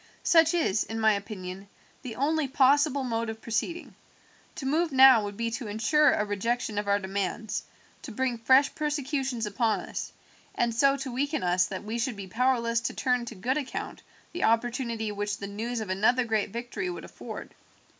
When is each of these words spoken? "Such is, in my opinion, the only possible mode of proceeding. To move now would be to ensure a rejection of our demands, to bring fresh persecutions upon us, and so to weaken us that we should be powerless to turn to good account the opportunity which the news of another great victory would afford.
"Such 0.23 0.55
is, 0.55 0.83
in 0.83 0.99
my 0.99 1.13
opinion, 1.13 1.67
the 2.01 2.15
only 2.15 2.47
possible 2.47 3.03
mode 3.03 3.29
of 3.29 3.39
proceeding. 3.39 3.93
To 4.55 4.65
move 4.65 4.91
now 4.91 5.23
would 5.23 5.37
be 5.37 5.51
to 5.51 5.67
ensure 5.67 6.13
a 6.13 6.25
rejection 6.25 6.79
of 6.79 6.87
our 6.87 6.97
demands, 6.97 7.61
to 8.01 8.11
bring 8.11 8.39
fresh 8.39 8.73
persecutions 8.73 9.45
upon 9.45 9.79
us, 9.79 10.11
and 10.55 10.73
so 10.73 10.97
to 10.97 11.11
weaken 11.11 11.43
us 11.43 11.67
that 11.67 11.83
we 11.83 11.99
should 11.99 12.15
be 12.15 12.25
powerless 12.25 12.79
to 12.81 12.95
turn 12.95 13.25
to 13.25 13.35
good 13.35 13.59
account 13.59 14.01
the 14.33 14.43
opportunity 14.45 15.11
which 15.11 15.37
the 15.37 15.45
news 15.45 15.79
of 15.81 15.89
another 15.91 16.25
great 16.25 16.49
victory 16.49 16.89
would 16.89 17.05
afford. 17.05 17.53